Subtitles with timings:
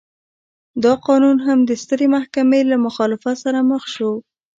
[0.83, 4.11] دا قانون هم د سترې محکمې له مخالفت سره مخ شو.